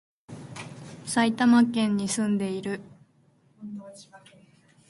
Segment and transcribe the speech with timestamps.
[1.05, 2.81] 埼玉県に、住んでいる